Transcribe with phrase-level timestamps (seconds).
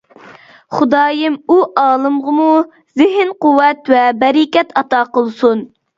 [0.77, 2.47] خۇدايىم ئۇ ئالىمغىمۇ
[3.03, 5.63] زېھىن قۇۋۋەت ۋە بەرىكەت ئاتا قىلسۇن.